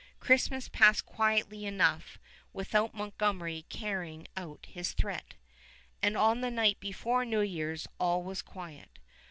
Christmas 0.19 0.67
passed 0.67 1.05
quietly 1.05 1.63
enough 1.63 2.17
without 2.53 2.95
Montgomery 2.95 3.67
carrying 3.69 4.27
out 4.35 4.65
his 4.65 4.93
threat, 4.93 5.35
and 6.01 6.17
on 6.17 6.41
the 6.41 6.49
night 6.49 6.79
before 6.79 7.23
New 7.23 7.41
Year's 7.41 7.85
all 7.99 8.23
was 8.23 8.41
quiet. 8.41 8.97